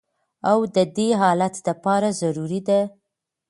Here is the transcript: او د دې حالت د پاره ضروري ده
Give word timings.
او 0.49 0.59
د 0.75 0.77
دې 0.95 1.07
حالت 1.21 1.55
د 1.65 1.67
پاره 1.83 2.11
ضروري 2.21 2.59
ده 2.67 2.79